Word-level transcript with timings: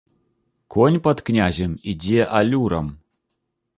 Конь 0.75 0.97
пад 1.07 1.21
князем 1.29 1.71
ідзе 1.93 2.19
алюрам. 2.41 2.87